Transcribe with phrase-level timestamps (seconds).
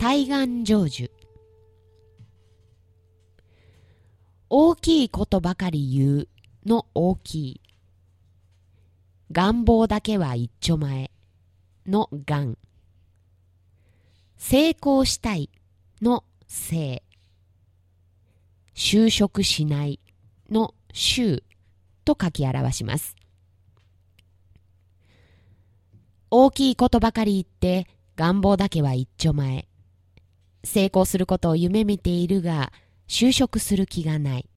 [0.00, 1.10] 対岸成就。
[4.48, 6.28] 大きいことばかり言う
[6.64, 7.60] の大きい。
[9.30, 11.10] 願望だけは一丁前
[11.86, 12.56] の願。
[14.38, 15.50] 成功したい
[16.00, 17.02] の成。
[18.74, 20.00] 就職しない
[20.50, 21.42] の就
[22.06, 23.16] と書き表します。
[26.30, 29.69] 大きいことばかり言って願望だけは一丁前。
[30.64, 32.72] 成功することを夢見ているが、
[33.08, 34.48] 就職する気がない。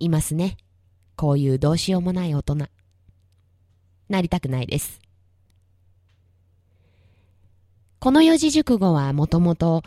[0.00, 0.56] いますね。
[1.16, 2.68] こういうどうしようもない大人。
[4.08, 5.00] なりたくないです。
[7.98, 9.82] この四字熟語はもともと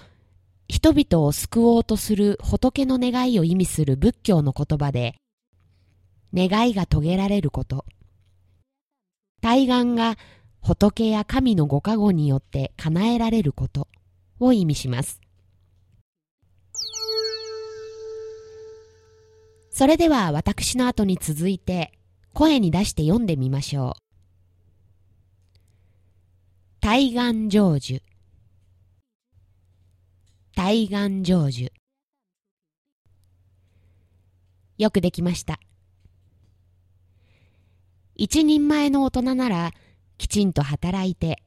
[0.67, 5.15] 人々を救おうとする仏の願いを意味する仏教の言葉で、
[6.33, 7.85] 願いが遂げられること、
[9.41, 10.17] 対岸が
[10.61, 13.87] 仏や神のご加護によって叶えられること、
[14.41, 15.21] を意味します。
[19.69, 21.93] それでは私の後に続いて
[22.33, 24.01] 声に出して読んでみましょう。
[26.81, 28.01] 対岸成就
[30.55, 31.71] 対岸成就
[34.77, 35.59] よくできました。
[38.15, 39.71] 一人前の大人なら
[40.17, 41.43] きちんと働いて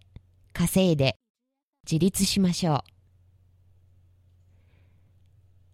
[0.52, 1.16] 稼いで
[1.90, 2.78] 自立しましょう。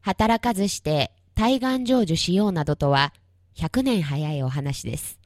[0.03, 3.13] 働かずして対岸成就しようなどとは
[3.57, 5.19] 100年早いお話です。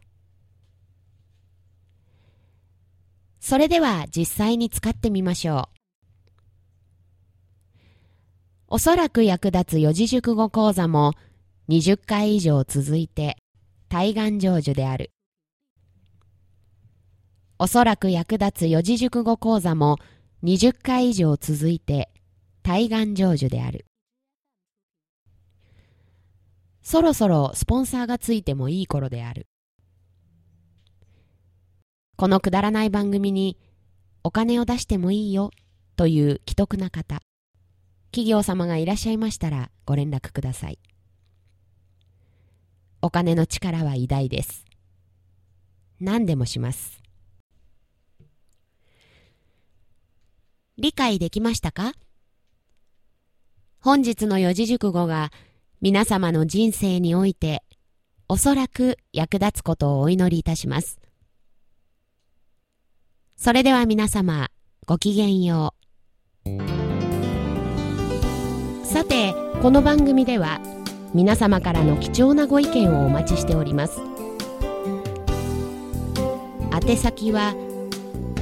[3.40, 5.74] それでは実際に使ってみましょう。
[8.68, 11.12] おそらく役立つ四字熟語講座も
[11.68, 13.36] 20回以上続いて
[13.88, 15.10] 対岸成就である。
[17.58, 19.98] おそらく役立つ四字熟語講座も
[20.44, 22.10] 20回以上続いて
[22.62, 23.86] 対岸成就である。
[26.82, 29.46] そろそろスポンサーがついてもいい頃である。
[32.16, 33.58] このくだらない番組に
[34.22, 35.50] お金を出してもいいよ
[35.96, 37.22] という既得な方、
[38.10, 40.78] 企業様がいらっしゃいましたらご連絡ください。
[43.00, 44.66] お金の力は偉大です。
[46.00, 47.03] 何でもします。
[50.76, 51.92] 理解できましたか？
[53.80, 55.30] 本日の四字熟語が
[55.80, 57.62] 皆様の人生において
[58.28, 60.98] おそらく役立つことをお祈りいたします。
[63.36, 64.48] それでは皆様
[64.84, 65.74] ごきげんよ
[66.44, 66.50] う。
[68.84, 69.32] さて、
[69.62, 70.60] この番組では
[71.14, 74.00] 皆様からの貴重なご意見をお待ちしております。
[76.72, 77.54] 宛先は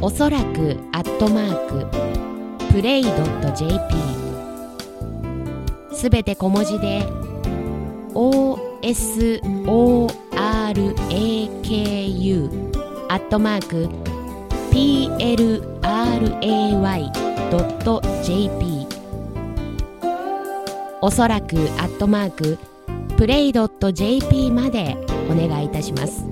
[0.04, 3.94] おそらくアットマークプレイドット .jp
[5.94, 7.06] すべて小文字で
[8.12, 8.82] OSORAKU
[13.08, 13.88] アットマーク
[14.72, 15.62] PLRAY.jp
[21.00, 22.58] おそらくアットマーク
[23.16, 24.96] プレイドット .jp まで
[25.30, 26.31] お願いいたします。